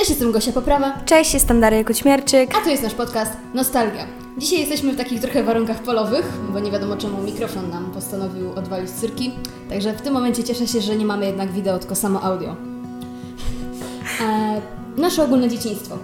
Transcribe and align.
Cześć, 0.00 0.10
jestem 0.10 0.32
Gosia 0.32 0.52
Poprawa, 0.52 0.92
Cześć, 1.04 1.34
jestem 1.34 1.60
Daria 1.60 1.84
Kućmierczyk. 1.84 2.50
a 2.56 2.64
to 2.64 2.70
jest 2.70 2.82
nasz 2.82 2.94
podcast 2.94 3.32
Nostalgia. 3.54 4.06
Dzisiaj 4.38 4.58
jesteśmy 4.60 4.92
w 4.92 4.96
takich 4.96 5.20
trochę 5.20 5.42
warunkach 5.42 5.78
polowych, 5.82 6.26
bo 6.52 6.60
nie 6.60 6.70
wiadomo 6.70 6.96
czemu 6.96 7.22
mikrofon 7.22 7.70
nam 7.70 7.90
postanowił 7.90 8.52
odwalić 8.52 8.90
cyrki. 8.90 9.32
Także 9.70 9.92
w 9.92 10.02
tym 10.02 10.12
momencie 10.12 10.44
cieszę 10.44 10.66
się, 10.66 10.80
że 10.80 10.96
nie 10.96 11.04
mamy 11.04 11.26
jednak 11.26 11.52
wideo, 11.52 11.78
tylko 11.78 11.94
samo 11.94 12.22
audio. 12.22 12.56
E, 14.20 14.60
nasze 14.96 15.22
ogólne 15.24 15.48
dzieciństwo. 15.48 15.98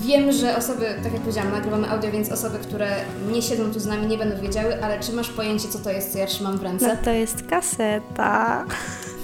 Wiem, 0.00 0.32
że 0.32 0.56
osoby, 0.56 0.86
tak 1.02 1.12
jak 1.12 1.22
powiedziałam, 1.22 1.52
nagrywamy 1.52 1.90
audio, 1.90 2.10
więc 2.10 2.32
osoby, 2.32 2.58
które 2.58 2.96
nie 3.32 3.42
siedzą 3.42 3.72
tu 3.72 3.80
z 3.80 3.86
nami, 3.86 4.06
nie 4.06 4.18
będą 4.18 4.40
wiedziały, 4.42 4.84
ale 4.84 5.00
czy 5.00 5.12
masz 5.12 5.28
pojęcie, 5.30 5.68
co 5.68 5.78
to 5.78 5.90
jest, 5.90 6.12
co 6.12 6.18
ja 6.18 6.26
trzymam 6.26 6.58
w 6.58 6.62
No 6.62 6.68
ręce? 6.68 6.96
to 7.04 7.10
jest 7.10 7.46
kaseta. 7.46 8.64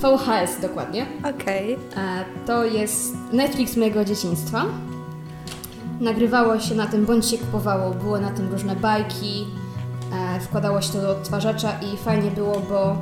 VHS 0.02 0.60
dokładnie. 0.62 1.06
Okej. 1.36 1.72
E, 1.74 2.24
To 2.46 2.64
jest 2.64 3.14
Netflix 3.32 3.76
mojego 3.76 4.04
dzieciństwa. 4.04 4.64
Nagrywało 6.00 6.58
się 6.61 6.75
na 6.75 6.86
tym, 6.86 7.06
bądź 7.06 7.26
się 7.26 7.39
kupowało, 7.39 7.90
były 7.90 8.20
na 8.20 8.30
tym 8.30 8.53
różne 8.53 8.76
bajki, 8.76 9.46
e, 10.36 10.40
wkładało 10.40 10.80
się 10.80 10.92
to 10.92 11.00
do 11.03 11.11
odtwarzacza 11.11 11.68
i 11.72 11.96
fajnie 11.96 12.30
było, 12.30 12.61
bo 12.70 12.96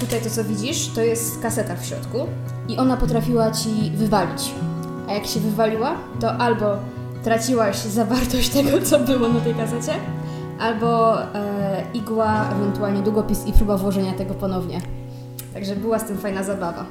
tutaj 0.00 0.20
to 0.20 0.30
co 0.30 0.44
widzisz, 0.44 0.88
to 0.88 1.00
jest 1.00 1.42
kaseta 1.42 1.76
w 1.76 1.86
środku 1.86 2.18
i 2.68 2.76
ona 2.78 2.96
potrafiła 2.96 3.50
Ci 3.50 3.90
wywalić. 3.94 4.50
A 5.08 5.12
jak 5.12 5.26
się 5.26 5.40
wywaliła, 5.40 5.94
to 6.20 6.32
albo 6.32 6.66
traciłaś 7.24 7.76
zawartość 7.76 8.48
tego, 8.48 8.70
co 8.82 8.98
było 8.98 9.28
na 9.28 9.40
tej 9.40 9.54
kasecie, 9.54 9.92
albo 10.60 11.22
e, 11.22 11.26
igła, 11.94 12.44
ewentualnie 12.52 13.02
długopis 13.02 13.46
i 13.46 13.52
próba 13.52 13.76
włożenia 13.76 14.12
tego 14.12 14.34
ponownie. 14.34 14.80
Także 15.64 15.80
była 15.80 15.98
z 15.98 16.04
tym 16.04 16.18
fajna 16.18 16.42
zabawa. 16.42 16.86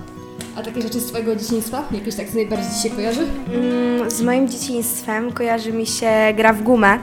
A 0.56 0.62
takie 0.62 0.82
rzeczy 0.82 1.00
z 1.00 1.06
Twojego 1.06 1.36
dzieciństwa? 1.36 1.84
Jakieś 1.92 2.16
tak 2.16 2.34
najbardziej 2.34 2.72
Ci 2.72 2.90
się 2.90 2.96
kojarzy? 2.96 3.22
Mm, 3.54 4.12
z 4.12 4.22
moim 4.22 4.48
dzieciństwem 4.48 5.32
kojarzy 5.32 5.74
mi 5.74 5.86
się 5.86 6.12
gra 6.38 6.54
w 6.54 6.64
gumę 6.64 7.00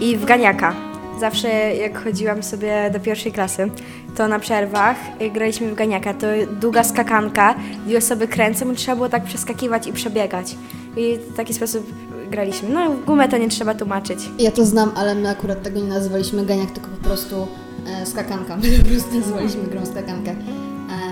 i 0.00 0.16
w 0.16 0.24
ganiaka. 0.24 0.74
Zawsze 1.20 1.48
jak 1.76 2.04
chodziłam 2.04 2.42
sobie 2.42 2.90
do 2.92 3.00
pierwszej 3.00 3.32
klasy, 3.32 3.70
to 4.16 4.28
na 4.28 4.38
przerwach 4.38 4.96
y, 5.22 5.30
graliśmy 5.30 5.70
w 5.70 5.74
ganiaka. 5.74 6.14
To 6.14 6.26
długa 6.60 6.84
skakanka, 6.84 7.54
dwie 7.86 7.98
osoby 7.98 8.28
kręcą 8.28 8.72
i 8.72 8.76
trzeba 8.76 8.96
było 8.96 9.08
tak 9.08 9.24
przeskakiwać 9.24 9.86
i 9.86 9.92
przebiegać. 9.92 10.56
I 10.96 11.18
w 11.32 11.36
taki 11.36 11.54
sposób 11.54 11.86
graliśmy. 12.30 12.68
No 12.68 12.90
w 12.90 13.04
gumę 13.04 13.28
to 13.28 13.38
nie 13.38 13.48
trzeba 13.48 13.74
tłumaczyć. 13.74 14.18
Ja 14.38 14.50
to 14.50 14.64
znam, 14.64 14.92
ale 14.96 15.14
my 15.14 15.28
akurat 15.28 15.62
tego 15.62 15.80
nie 15.80 15.88
nazywaliśmy 15.88 16.46
ganiak, 16.46 16.70
tylko 16.70 16.88
po 16.88 17.04
prostu 17.04 17.46
e, 17.86 18.06
skakanka. 18.06 18.56
My 18.56 18.78
po 18.78 18.88
prostu 18.88 19.18
nazywaliśmy 19.18 19.62
grą 19.62 19.86
skakankę. 19.86 20.34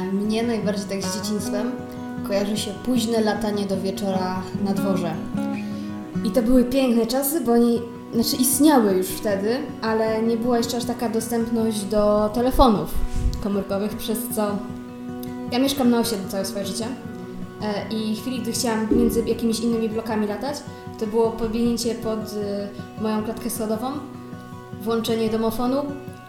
E, 0.08 0.12
mnie 0.12 0.42
najbardziej 0.42 0.86
tak 0.86 1.10
z 1.10 1.18
dzieciństwem 1.18 1.72
kojarzy 2.26 2.56
się 2.56 2.70
późne 2.84 3.20
latanie 3.20 3.66
do 3.66 3.80
wieczora 3.80 4.42
na 4.64 4.74
dworze. 4.74 5.14
I 6.24 6.30
to 6.30 6.42
były 6.42 6.64
piękne 6.64 7.06
czasy, 7.06 7.40
bo 7.40 7.52
oni, 7.52 7.80
znaczy 8.14 8.36
istniały 8.42 8.92
już 8.92 9.06
wtedy, 9.06 9.56
ale 9.82 10.22
nie 10.22 10.36
była 10.36 10.58
jeszcze 10.58 10.76
aż 10.76 10.84
taka 10.84 11.08
dostępność 11.08 11.84
do 11.84 12.30
telefonów 12.34 12.94
komórkowych, 13.42 13.96
przez 13.96 14.18
co 14.36 14.56
ja 15.52 15.58
mieszkam 15.58 15.90
na 15.90 15.98
osiedlu 15.98 16.28
całe 16.28 16.44
swoje 16.44 16.66
życie. 16.66 16.86
E, 17.62 17.94
I 17.94 18.16
chwili, 18.16 18.38
gdy 18.40 18.52
chciałam 18.52 18.88
między 18.90 19.22
jakimiś 19.26 19.60
innymi 19.60 19.88
blokami 19.88 20.26
latać, 20.26 20.56
to 21.00 21.06
było 21.06 21.30
podbiegnięcie 21.30 21.94
pod 21.94 22.32
y, 22.32 23.02
moją 23.02 23.24
klatkę 23.24 23.50
schodową, 23.50 23.86
włączenie 24.82 25.30
domofonu, 25.30 25.82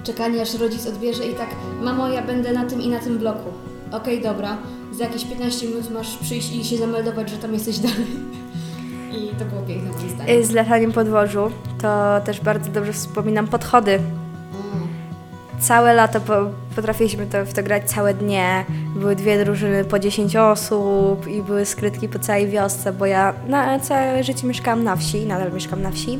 czekanie 0.04 0.42
aż 0.42 0.54
rodzic 0.54 0.88
odbierze 0.88 1.28
i 1.28 1.34
tak, 1.34 1.50
mamo, 1.82 2.08
ja 2.08 2.22
będę 2.22 2.54
na 2.54 2.66
tym 2.66 2.82
i 2.82 2.90
na 2.90 3.00
tym 3.00 3.18
bloku. 3.18 3.50
Okej, 3.92 4.22
dobra, 4.22 4.58
za 4.92 5.04
jakieś 5.04 5.26
15 5.26 5.68
minut 5.68 5.92
masz 5.92 6.18
przyjść 6.18 6.56
i 6.56 6.66
się 6.66 6.78
zameldować, 6.78 7.30
że 7.30 7.38
tam 7.38 7.54
jesteś 7.54 7.80
dalej. 7.80 8.08
I 9.18 9.36
to 9.40 9.46
było 9.46 9.62
piękne 9.62 9.92
moim 9.92 10.10
zdaniem. 10.10 10.38
Y, 10.38 10.46
Z 10.46 10.52
lataniem 10.52 10.92
po 10.92 11.04
dworzu 11.04 11.52
to 11.82 12.22
też 12.26 12.42
bardzo 12.42 12.72
dobrze 12.72 12.94
wspominam 12.94 13.48
podchody. 13.48 13.92
Mm. 13.92 14.88
Całe 15.60 15.94
lato 15.94 16.22
po, 16.22 16.34
potrafiliśmy 16.76 17.26
to, 17.28 17.46
w 17.46 17.54
to 17.54 17.64
grać 17.64 17.90
całe 17.90 18.14
dnie. 18.14 18.66
Były 18.96 19.16
dwie 19.16 19.46
drużyny 19.46 19.86
po 19.86 20.00
10 20.00 20.36
osób 20.36 21.28
i 21.28 21.42
były 21.42 21.66
skrytki 21.66 22.10
po 22.10 22.20
całej 22.20 22.48
wiosce, 22.48 22.94
bo 22.94 23.06
ja 23.06 23.34
na 23.48 23.80
całe 23.80 24.24
życie 24.24 24.48
mieszkałam 24.48 24.84
na 24.84 24.96
wsi, 24.96 25.26
nadal 25.26 25.54
mieszkam 25.54 25.82
na 25.82 25.92
wsi. 25.92 26.20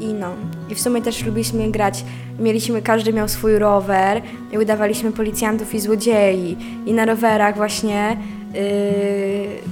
I 0.00 0.14
no, 0.14 0.34
i 0.70 0.74
w 0.74 0.80
sumie 0.80 1.02
też 1.02 1.24
lubiliśmy 1.24 1.70
grać. 1.70 2.04
Mieliśmy, 2.38 2.82
każdy 2.82 3.12
miał 3.12 3.28
swój 3.28 3.58
rower 3.58 4.22
i 4.52 4.58
udawaliśmy 4.58 5.12
policjantów 5.12 5.74
i 5.74 5.80
złodziei. 5.80 6.56
I 6.86 6.92
na 6.92 7.04
rowerach 7.04 7.56
właśnie 7.56 8.16
yy, 8.54 8.60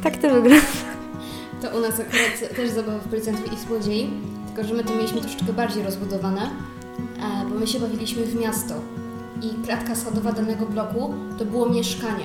tak 0.03 0.17
to 0.17 0.31
wygląda. 0.31 0.67
To 1.63 1.79
u 1.79 1.81
nas 1.81 2.01
akurat 2.01 2.57
też 2.57 2.71
zabawa 2.71 2.99
w 2.99 3.09
policjantów 3.09 3.53
i 3.53 3.67
złodziei, 3.67 4.11
tylko 4.47 4.69
że 4.69 4.75
my 4.75 4.85
to 4.85 4.95
mieliśmy 4.95 5.21
troszeczkę 5.21 5.53
bardziej 5.53 5.83
rozbudowane, 5.83 6.41
e, 6.43 7.49
bo 7.51 7.55
my 7.55 7.67
się 7.67 7.81
bawiliśmy 7.81 8.25
w 8.25 8.41
miasto 8.41 8.75
i 9.43 9.67
klatka 9.67 9.95
schodowa 9.95 10.33
danego 10.33 10.67
bloku 10.67 11.15
to 11.39 11.45
było 11.45 11.69
mieszkanie. 11.69 12.25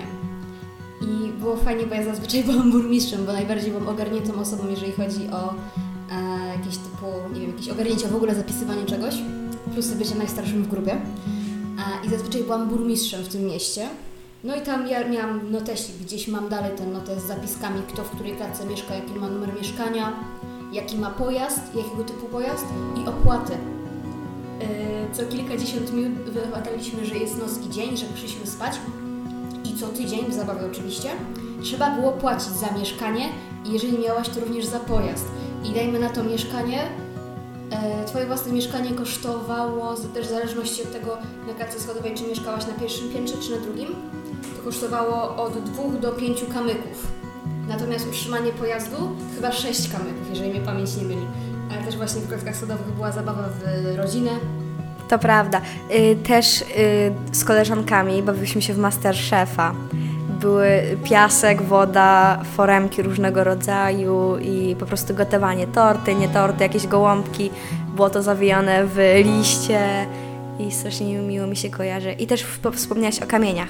I 1.02 1.32
było 1.40 1.56
fajnie, 1.56 1.88
bo 1.88 1.96
ja 1.96 2.04
zazwyczaj 2.04 2.44
byłam 2.44 2.72
burmistrzem, 2.72 3.26
bo 3.26 3.34
najbardziej 3.34 3.72
byłam 3.72 3.88
ogarniętą 3.88 4.34
osobą, 4.36 4.64
jeżeli 4.70 4.92
chodzi 4.92 5.30
o 5.32 5.54
jakieś 6.58 6.78
typu, 6.78 7.06
nie 7.34 7.42
wiem, 7.42 7.52
jakieś 7.52 7.70
ogarnięcia, 7.70 8.08
w 8.08 8.16
ogóle 8.16 8.36
zapisywanie 8.36 8.86
czegoś, 8.86 9.16
plus 9.74 9.88
bycie 9.88 10.16
najstarszym 10.16 10.64
w 10.64 10.68
grupie. 10.68 10.94
E, 10.94 12.06
I 12.06 12.10
zazwyczaj 12.10 12.44
byłam 12.44 12.70
burmistrzem 12.70 13.24
w 13.24 13.28
tym 13.28 13.46
mieście. 13.46 13.90
No 14.44 14.56
i 14.56 14.62
tam 14.62 14.88
ja 14.88 15.10
miałam 15.10 15.52
notesik, 15.52 15.96
gdzieś 15.98 16.28
mam 16.28 16.50
dalej 16.50 16.78
ten 16.78 16.94
notes 16.94 17.24
z 17.24 17.28
zapiskami, 17.28 17.82
kto 17.94 18.04
w 18.04 18.10
której 18.10 18.36
klatce 18.36 18.66
mieszka, 18.66 18.96
jaki 18.96 19.14
ma 19.14 19.30
numer 19.30 19.54
mieszkania, 19.54 20.14
jaki 20.72 20.98
ma 20.98 21.10
pojazd, 21.10 21.76
jakiego 21.76 22.04
typu 22.04 22.26
pojazd 22.26 22.66
i 23.04 23.08
opłaty. 23.08 23.54
Yy, 23.54 24.68
co 25.14 25.26
kilkadziesiąt 25.26 25.94
minut 25.94 26.20
wypłataliśmy, 26.20 27.06
że 27.06 27.18
jest 27.18 27.38
noc 27.38 27.66
i 27.66 27.70
dzień, 27.70 27.98
że 27.98 28.06
przyszliśmy 28.06 28.48
spać 28.48 28.74
i 29.66 29.78
co 29.78 29.88
tydzień, 29.88 30.26
w 30.30 30.34
zabawie 30.34 30.62
oczywiście, 30.72 31.10
trzeba 31.64 31.92
było 31.92 32.12
płacić 32.12 32.50
za 32.50 32.72
mieszkanie 32.80 33.30
i 33.66 33.74
jeżeli 33.74 34.00
miałaś, 34.00 34.30
to 34.30 34.40
również 34.40 34.66
za 34.66 34.80
pojazd. 34.80 35.26
I 35.64 35.74
dajmy 35.74 36.00
na 36.00 36.10
to 36.10 36.24
mieszkanie, 36.24 36.82
e, 37.72 38.06
Twoje 38.06 38.26
własne 38.26 38.54
mieszkanie 38.54 38.92
kosztowało, 38.94 39.96
też 40.14 40.26
w 40.26 40.30
zależności 40.30 40.84
od 40.84 40.92
tego 40.94 41.18
na 41.48 41.54
klatce 41.54 41.80
schodowej, 41.80 42.14
czy 42.16 42.24
mieszkałaś 42.24 42.68
na 42.68 42.74
pierwszym 42.74 43.10
piętrze, 43.10 43.36
czy 43.38 43.52
na 43.52 43.58
drugim, 43.58 43.88
to 44.58 44.64
kosztowało 44.64 45.44
od 45.44 45.54
2 45.64 45.84
do 46.02 46.12
5 46.12 46.46
kamyków. 46.54 47.08
Natomiast 47.68 48.08
utrzymanie 48.08 48.52
pojazdu 48.52 48.98
chyba 49.36 49.52
6 49.52 49.90
kamyków, 49.92 50.30
jeżeli 50.30 50.50
mnie 50.50 50.62
pamięć 50.62 50.96
nie 50.96 51.04
myli. 51.04 51.26
Ale 51.72 51.84
też 51.84 51.98
właśnie 51.98 52.22
w 52.22 52.28
klatkach 52.28 52.56
schodowych 52.56 52.88
była 52.96 53.12
zabawa 53.12 53.44
w 53.44 53.96
rodzinę. 53.98 54.32
To 55.10 55.20
prawda. 55.20 55.62
Y, 55.96 56.16
Też 56.28 56.62
y, 56.62 56.66
z 57.32 57.44
koleżankami 57.44 58.24
bawiliśmy 58.24 58.62
się 58.62 58.74
w 58.74 58.78
Masterchefa. 58.78 59.74
Były 60.42 60.98
piasek, 61.04 61.62
woda, 61.62 62.40
foremki 62.56 63.02
różnego 63.02 63.44
rodzaju 63.44 64.38
i 64.38 64.76
po 64.80 64.86
prostu 64.86 65.14
gotowanie. 65.14 65.68
Torty, 65.68 66.16
nie 66.16 66.30
torty, 66.30 66.64
jakieś 66.64 66.88
gołąbki. 66.88 67.50
Było 67.96 68.10
to 68.10 68.24
zawijane 68.24 68.86
w 68.86 68.98
liście 69.24 70.08
i 70.60 70.72
strasznie 70.72 71.18
miło 71.20 71.48
mi 71.48 71.56
się 71.56 71.70
kojarzy. 71.70 72.12
I 72.12 72.28
też 72.28 72.46
wspomniałaś 72.74 73.20
o 73.20 73.28
kamieniach. 73.28 73.70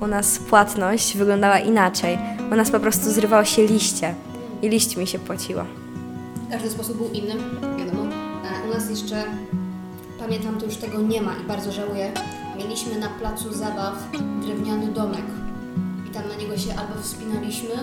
U 0.00 0.06
nas 0.06 0.38
płatność 0.38 1.16
wyglądała 1.16 1.58
inaczej. 1.58 2.18
U 2.52 2.54
nas 2.56 2.70
po 2.70 2.80
prostu 2.80 3.10
zrywało 3.10 3.44
się 3.44 3.66
liście 3.66 4.14
i 4.62 4.68
liść 4.68 4.96
mi 4.96 5.06
się 5.06 5.18
płaciło. 5.18 5.62
Każdy 6.50 6.70
sposób 6.70 6.96
był 6.96 7.10
inny, 7.10 7.34
wiadomo. 7.78 8.02
E, 8.04 8.68
U 8.70 8.74
nas 8.74 8.90
jeszcze, 8.90 9.24
pamiętam, 10.18 10.58
to 10.58 10.66
już 10.66 10.76
tego 10.76 10.98
nie 11.02 11.22
ma 11.22 11.32
i 11.44 11.48
bardzo 11.48 11.72
żałuję. 11.72 12.12
Mieliśmy 12.58 12.98
na 12.98 13.08
placu 13.08 13.52
zabaw 13.52 13.94
drewniany 14.46 14.86
domek 14.86 15.24
i 16.10 16.14
tam 16.14 16.28
na 16.28 16.34
niego 16.34 16.58
się 16.58 16.70
albo 16.74 17.02
wspinaliśmy, 17.02 17.74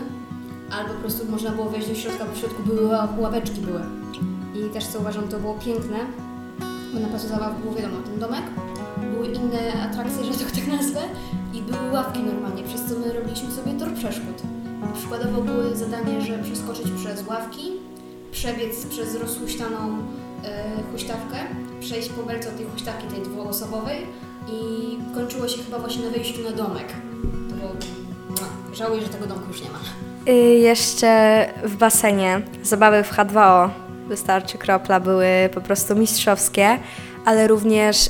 albo 0.71 0.93
po 0.93 0.99
prostu 0.99 1.25
można 1.31 1.49
było 1.51 1.69
wejść 1.69 1.88
do 1.88 1.95
środka, 1.95 2.25
bo 2.25 2.31
w 2.31 2.37
środku 2.37 2.63
były 2.63 2.81
ła- 2.87 3.19
ławeczki 3.19 3.61
były. 3.61 3.81
I 4.55 4.69
też 4.69 4.85
co 4.87 4.99
uważam, 4.99 5.28
to 5.28 5.40
było 5.40 5.53
piękne, 5.53 5.97
bo 6.93 6.99
na 6.99 7.07
placu 7.07 7.28
zabaw 7.28 7.61
było 7.61 7.75
wiadomo, 7.75 7.97
ten 8.05 8.19
domek, 8.19 8.43
były 9.13 9.28
inne 9.28 9.81
atrakcje, 9.90 10.23
że 10.34 10.40
tak 10.40 10.52
tak 10.52 10.67
nazwę, 10.67 10.99
i 11.53 11.61
były 11.61 11.91
ławki 11.91 12.19
normalnie, 12.19 12.63
przez 12.63 12.81
co 12.85 12.99
my 12.99 13.13
robiliśmy 13.13 13.52
sobie 13.52 13.73
tor 13.79 13.93
przeszkód. 13.93 14.41
Przykładowo 14.97 15.41
były 15.41 15.75
zadanie, 15.75 16.22
że 16.22 16.40
przeskoczyć 16.40 16.91
przez 16.91 17.28
ławki, 17.28 17.72
przebiec 18.31 18.85
przez 18.85 19.16
rozhuśtaną 19.16 19.78
e, 20.43 20.63
huśtawkę, 20.91 21.37
przejść 21.79 22.09
po 22.09 22.23
belce 22.23 22.49
od 22.49 22.57
tej 22.57 22.66
huśtawki, 22.66 23.07
tej 23.07 23.22
dwuosobowej 23.23 23.97
i 24.52 24.59
kończyło 25.16 25.47
się 25.47 25.63
chyba 25.63 25.79
właśnie 25.79 26.05
na 26.05 26.11
wejściu 26.11 26.43
na 26.43 26.52
domek. 26.52 26.87
Żałuję, 28.78 29.02
że 29.02 29.09
tego 29.09 29.28
domku 29.28 29.47
już 29.47 29.62
nie 29.62 29.70
ma. 29.70 29.79
Y, 30.28 30.34
jeszcze 30.59 31.46
w 31.64 31.76
basenie 31.76 32.41
zabawy 32.64 33.03
w 33.03 33.12
H2O, 33.12 33.70
wystarczy 34.08 34.58
kropla, 34.58 35.00
były 35.00 35.28
po 35.53 35.62
prostu 35.62 35.96
mistrzowskie, 35.96 36.78
ale 37.26 37.47
również 37.47 38.08
y, 38.08 38.09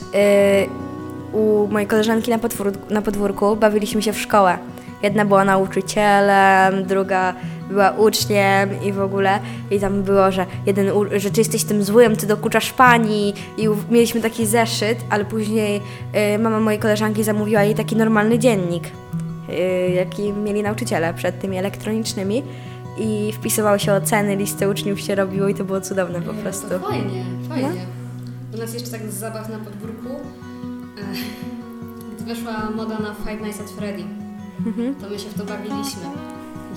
u 1.34 1.68
mojej 1.72 1.88
koleżanki 1.88 2.32
na 2.32 2.40
podwórku, 2.40 2.94
na 2.94 3.02
podwórku 3.02 3.56
bawiliśmy 3.56 4.02
się 4.02 4.14
w 4.14 4.20
szkołę. 4.20 4.58
Jedna 5.04 5.26
była 5.26 5.46
nauczycielem, 5.46 6.84
druga 6.86 7.34
była 7.70 7.92
uczniem 7.92 8.84
i 8.84 8.94
w 8.94 9.02
ogóle. 9.02 9.40
I 9.72 9.80
tam 9.80 10.04
było, 10.04 10.32
że 10.32 10.46
jeden, 10.66 10.88
że 11.16 11.32
ty 11.32 11.42
jesteś 11.42 11.64
tym 11.64 11.84
złym, 11.84 12.16
ty 12.16 12.28
dokuczasz 12.28 12.74
pani. 12.74 13.34
I 13.58 13.68
mieliśmy 13.90 14.22
taki 14.22 14.46
zeszyt, 14.46 14.98
ale 15.10 15.26
później 15.26 15.82
y, 16.36 16.40
mama 16.40 16.60
mojej 16.60 16.80
koleżanki 16.80 17.24
zamówiła 17.24 17.64
jej 17.64 17.76
taki 17.76 17.96
normalny 17.96 18.40
dziennik, 18.40 18.84
jaki 19.96 20.34
mieli 20.34 20.64
nauczyciele 20.64 21.14
przed 21.14 21.40
tymi 21.40 21.58
elektronicznymi. 21.58 22.44
I 23.00 23.34
wpisywały 23.34 23.80
się 23.80 23.94
oceny, 23.94 24.36
listy 24.36 24.70
uczniów 24.70 25.00
się 25.02 25.16
robiło 25.16 25.48
i 25.48 25.56
to 25.56 25.64
było 25.64 25.82
cudowne 25.82 26.22
po 26.22 26.34
Nie, 26.34 26.42
prostu. 26.42 26.70
To 26.70 26.80
fajnie, 26.80 27.24
fajnie. 27.50 27.70
No. 28.52 28.58
U 28.58 28.62
nas 28.62 28.74
jeszcze 28.74 28.90
tak 28.90 29.02
z 29.12 29.14
zabaw 29.14 29.50
na 29.50 29.58
podwórku, 29.60 30.10
e, 30.10 31.16
gdy 32.16 32.26
weszła 32.26 32.70
moda 32.76 33.00
na 33.00 33.14
Five 33.14 33.42
Nights 33.42 33.62
at 33.62 33.70
Freddy, 33.70 34.04
Mhm. 34.66 34.96
to 34.96 35.10
my 35.10 35.20
się 35.20 35.30
w 35.30 35.34
to 35.34 35.46
bawiliśmy, 35.46 36.02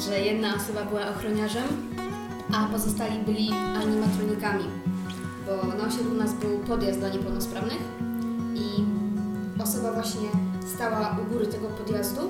że 0.07 0.21
jedna 0.21 0.55
osoba 0.57 0.85
była 0.85 1.01
ochroniarzem, 1.17 1.65
a 2.55 2.65
pozostali 2.73 3.19
byli 3.27 3.51
animatronikami, 3.83 4.65
bo 5.47 5.77
na 5.79 5.85
osiedlu 5.87 6.15
u 6.15 6.19
nas 6.19 6.35
był 6.35 6.59
podjazd 6.59 6.99
dla 6.99 7.09
niepełnosprawnych 7.09 7.79
i 8.55 8.85
osoba 9.63 9.93
właśnie 9.93 10.29
stała 10.75 11.17
u 11.23 11.33
góry 11.33 11.47
tego 11.47 11.67
podjazdu, 11.69 12.21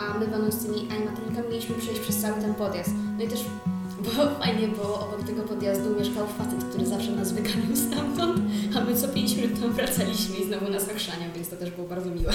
a 0.00 0.18
my 0.18 0.26
będąc 0.26 0.66
tymi 0.66 0.88
animatronikami 0.90 1.48
mieliśmy 1.48 1.74
przejść 1.74 2.00
przez 2.00 2.16
cały 2.22 2.40
ten 2.40 2.54
podjazd. 2.54 2.90
No 3.18 3.24
i 3.24 3.28
też 3.28 3.44
było 4.14 4.26
fajnie, 4.40 4.68
bo 4.68 4.94
obok 4.94 5.26
tego 5.26 5.42
podjazdu 5.42 5.96
mieszkał 5.98 6.26
facet, 6.26 6.64
który 6.64 6.86
zawsze 6.86 7.10
nas 7.10 7.32
wyganiał 7.32 7.76
stamtąd, 7.76 8.40
a 8.76 8.80
my 8.80 8.96
co 8.96 9.08
5 9.08 9.36
minut 9.36 9.60
tam 9.60 9.72
wracaliśmy 9.72 10.36
i 10.36 10.44
znowu 10.44 10.68
nas 10.68 10.88
ochrzaniał, 10.88 11.30
więc 11.34 11.48
to 11.48 11.56
też 11.56 11.70
było 11.70 11.88
bardzo 11.88 12.10
miłe. 12.10 12.32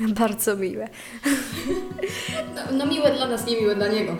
Bardzo 0.20 0.56
miłe. 0.56 0.88
No, 2.54 2.60
no 2.78 2.86
miłe 2.86 3.14
dla 3.14 3.28
nas, 3.28 3.46
niemiłe 3.46 3.74
dla 3.74 3.88
niego. 3.88 4.16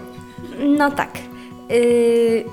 No 0.78 0.90
tak. 0.90 1.18
Yy, 1.70 2.44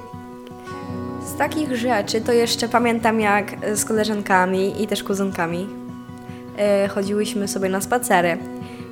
z 1.25 1.37
takich 1.37 1.75
rzeczy 1.75 2.21
to 2.21 2.33
jeszcze 2.33 2.69
pamiętam 2.69 3.19
jak 3.19 3.55
z 3.73 3.85
koleżankami 3.85 4.83
i 4.83 4.87
też 4.87 5.03
kuzynkami 5.03 5.59
yy, 5.61 6.89
chodziłyśmy 6.89 7.47
sobie 7.47 7.69
na 7.69 7.81
spacery 7.81 8.37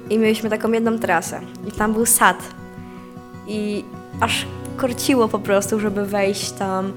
i 0.10 0.18
mieliśmy 0.18 0.50
taką 0.50 0.72
jedną 0.72 1.00
trasę. 1.00 1.42
I 1.68 1.72
tam 1.72 1.94
był 1.94 2.06
sad. 2.06 2.38
I 3.48 3.84
aż 4.20 4.46
korciło 4.78 5.28
po 5.28 5.40
prostu, 5.40 5.80
żeby 5.80 6.06
wejść 6.06 6.52
tam 6.52 6.94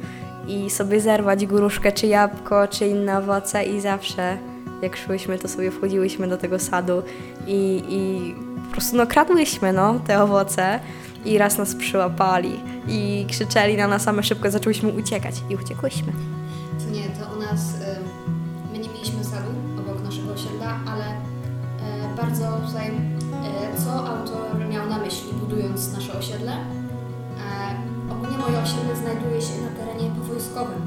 i 0.49 0.71
sobie 0.71 1.01
zerwać 1.01 1.47
gruszkę 1.47 1.93
czy 1.93 2.07
jabłko 2.07 2.69
czy 2.69 2.87
inne 2.87 3.19
owoce. 3.19 3.65
I 3.65 3.81
zawsze 3.81 4.39
jak 4.83 4.97
szłyśmy 4.97 5.39
to 5.39 5.49
sobie 5.49 5.71
wchodziłyśmy 5.71 6.29
do 6.29 6.37
tego 6.37 6.59
sadu. 6.59 7.03
I, 7.47 7.83
i 7.89 8.35
po 8.67 8.73
prostu 8.73 8.97
no 8.97 9.07
kradłyśmy 9.07 9.73
no 9.73 10.01
te 10.07 10.23
owoce. 10.23 10.81
I 11.25 11.39
raz 11.39 11.59
nas 11.59 11.75
przyłapali. 11.75 12.61
I 12.89 13.27
krzyczeli 13.31 13.77
na 13.77 13.89
nas, 13.89 14.09
a 14.09 14.13
my 14.13 14.23
szybko 14.23 14.51
zaczęłyśmy 14.51 14.89
uciekać. 14.93 15.35
I 15.51 15.57
uciekłyśmy. 15.57 16.40
Budując 25.51 25.93
nasze 25.93 26.19
osiedle. 26.19 26.53
E, 26.53 26.63
ogólnie 28.13 28.39
moje 28.39 28.59
osiedle 28.59 28.97
znajduje 28.97 29.41
się 29.43 29.55
na 29.67 29.71
terenie 29.79 30.11
powojskowym, 30.19 30.83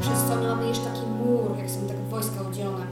przez 0.00 0.18
co 0.28 0.36
my 0.36 0.48
mamy 0.48 0.66
jeszcze 0.68 0.84
taki 0.84 1.06
mur, 1.18 1.58
jak 1.58 1.70
są 1.70 1.80
tak 1.88 1.96
wojska 2.10 2.40
oddzielone. 2.40 2.86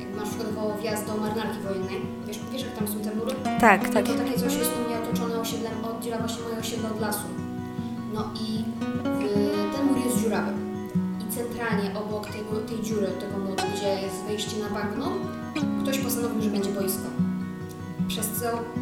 Jak 0.00 0.10
na 0.16 0.22
przykład 0.22 0.80
wjazd 0.82 1.06
do 1.06 1.16
marynarki 1.16 1.58
wojennej, 1.66 2.00
wiesz, 2.26 2.38
wiesz 2.52 2.62
jak 2.62 2.74
tam 2.78 2.88
są 2.88 2.94
te 3.00 3.14
mury? 3.14 3.32
Tak, 3.60 3.88
tak. 3.88 4.06
To 4.06 4.14
takie 4.14 4.34
coś 4.38 4.54
jest 4.54 4.70
u 4.76 4.88
mnie 4.88 4.96
otoczone 5.02 5.40
osiedlem, 5.40 5.84
oddziela 5.84 6.18
właśnie 6.18 6.42
moje 6.42 6.58
osiedle 6.58 6.90
od 6.90 7.00
lasu. 7.00 7.28
No 8.14 8.30
i 8.44 8.46
y, 9.24 9.76
ten 9.76 9.86
mur 9.86 9.98
jest 10.04 10.18
dziurawy. 10.22 10.52
I 11.22 11.34
centralnie 11.34 11.98
obok 12.00 12.26
tego, 12.26 12.52
tej 12.68 12.82
dziury, 12.82 13.06
tego 13.06 13.38
muru, 13.38 13.62
gdzie 13.76 14.02
jest 14.02 14.16
wejście 14.26 14.56
na 14.62 14.68
bagno, 14.80 15.06
ktoś 15.82 15.98
postanowił, 15.98 16.42
że 16.42 16.50
będzie 16.50 16.70
boisko. 16.70 17.21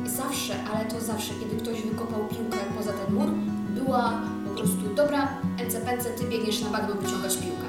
Zawsze, 0.06 0.54
ale 0.74 0.84
to 0.84 1.00
zawsze, 1.00 1.34
kiedy 1.40 1.56
ktoś 1.56 1.82
wykopał 1.82 2.20
piłkę 2.28 2.58
poza 2.78 2.92
ten 2.92 3.14
mur, 3.14 3.28
była 3.74 4.22
po 4.48 4.54
prostu 4.54 4.94
dobra, 4.94 5.28
NCPC, 5.66 6.10
ty 6.10 6.24
biegniesz 6.24 6.60
na 6.60 6.70
bagno 6.70 6.94
wyciągać 6.94 7.36
piłkę. 7.36 7.66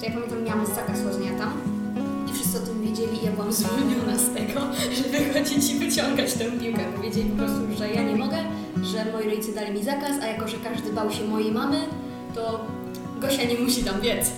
To 0.00 0.06
ja 0.06 0.12
pamiętam, 0.12 0.44
miałam 0.44 0.66
zakaz 0.66 1.02
chodzenia 1.04 1.38
tam 1.38 1.52
i 2.30 2.32
wszyscy 2.32 2.58
o 2.58 2.60
tym 2.60 2.82
wiedzieli 2.82 3.22
i 3.22 3.26
ja 3.26 3.32
byłam 3.32 3.52
zwolniona 3.52 4.18
z 4.18 4.34
tego, 4.34 4.60
żeby 4.98 5.32
chodzić 5.32 5.70
i 5.70 5.78
wyciągać 5.78 6.34
tę 6.34 6.44
piłkę. 6.44 6.84
Wiedzieli 7.02 7.30
po 7.30 7.36
prostu, 7.36 7.60
że 7.78 7.90
ja 7.90 8.02
nie 8.02 8.16
mogę, 8.16 8.36
że 8.82 9.12
moi 9.12 9.30
rodzice 9.30 9.52
dali 9.52 9.72
mi 9.72 9.84
zakaz, 9.84 10.12
a 10.22 10.26
jako, 10.26 10.48
że 10.48 10.56
każdy 10.56 10.92
bał 10.92 11.10
się 11.10 11.24
mojej 11.24 11.52
mamy, 11.52 11.78
to 12.34 12.64
Gosia 13.20 13.44
nie 13.44 13.58
musi 13.58 13.84
tam 13.84 14.00
biec. 14.00 14.30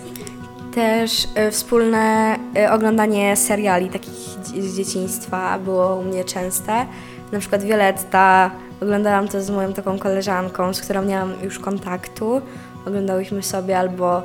Też 0.75 1.29
y, 1.49 1.51
wspólne 1.51 2.37
y, 2.57 2.71
oglądanie 2.71 3.37
seriali 3.37 3.89
takich 3.89 4.15
z 4.45 4.77
dzieciństwa 4.77 5.59
było 5.59 5.97
u 5.97 6.03
mnie 6.03 6.25
częste. 6.25 6.87
Na 7.33 7.39
przykład 7.39 7.63
Violetta, 7.63 8.51
oglądałam 8.83 9.29
to 9.29 9.43
z 9.43 9.51
moją 9.51 9.73
taką 9.73 9.99
koleżanką, 9.99 10.75
z 10.75 10.81
którą 10.81 11.03
miałam 11.03 11.33
już 11.43 11.59
kontaktu. 11.59 12.41
Oglądałyśmy 12.87 13.43
sobie 13.43 13.79
albo 13.79 14.23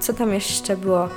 co 0.00 0.12
tam 0.12 0.34
jeszcze 0.34 0.76
było? 0.76 1.08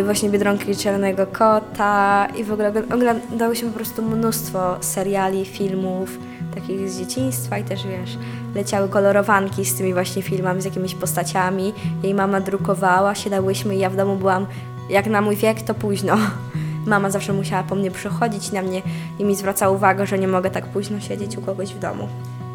Y, 0.00 0.04
właśnie 0.04 0.30
Biedronki 0.30 0.76
Czarnego 0.76 1.26
Kota 1.26 2.28
i 2.36 2.44
w 2.44 2.52
ogóle 2.52 2.72
ogl- 2.72 2.94
oglądałyśmy 2.94 3.68
po 3.68 3.76
prostu 3.76 4.02
mnóstwo 4.02 4.76
seriali, 4.80 5.44
filmów 5.44 6.18
takich 6.54 6.90
z 6.90 6.98
dzieciństwa 6.98 7.58
i 7.58 7.64
też 7.64 7.86
wiesz, 7.86 8.18
leciały 8.54 8.88
kolorowanki 8.88 9.64
z 9.64 9.74
tymi 9.74 9.94
właśnie 9.94 10.22
filmami, 10.22 10.62
z 10.62 10.64
jakimiś 10.64 10.94
postaciami. 10.94 11.72
Jej 12.02 12.14
mama 12.14 12.40
drukowała, 12.40 13.14
siadałyśmy 13.14 13.76
i 13.76 13.78
ja 13.78 13.90
w 13.90 13.96
domu 13.96 14.16
byłam, 14.16 14.46
jak 14.90 15.06
na 15.06 15.20
mój 15.20 15.36
wiek, 15.36 15.62
to 15.62 15.74
późno. 15.74 16.16
Mama 16.86 17.10
zawsze 17.10 17.32
musiała 17.32 17.62
po 17.62 17.74
mnie 17.74 17.90
przychodzić 17.90 18.52
na 18.52 18.62
mnie 18.62 18.82
i 19.18 19.24
mi 19.24 19.36
zwracała 19.36 19.76
uwagę, 19.76 20.06
że 20.06 20.18
nie 20.18 20.28
mogę 20.28 20.50
tak 20.50 20.66
późno 20.66 21.00
siedzieć 21.00 21.38
u 21.38 21.42
kogoś 21.42 21.74
w 21.74 21.78
domu. 21.78 22.08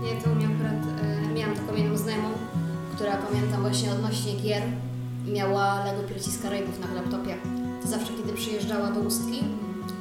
Nie, 0.03 0.21
to 0.21 0.35
miałam 0.35 0.55
akurat, 0.55 1.03
e, 1.03 1.33
miałam 1.33 1.55
taką 1.55 1.75
jedną 1.75 1.97
znajomą, 1.97 2.29
która 2.95 3.17
pamiętam 3.17 3.61
właśnie 3.61 3.91
odnośnie 3.91 4.33
gier, 4.33 4.63
miała 5.27 5.85
Lego 5.85 6.03
Piraci 6.03 6.31
z 6.31 6.43
na 6.43 6.93
laptopie. 6.95 7.35
To 7.81 7.87
zawsze, 7.87 8.13
kiedy 8.13 8.33
przyjeżdżała 8.33 8.91
do 8.91 8.99
Ustki, 8.99 9.43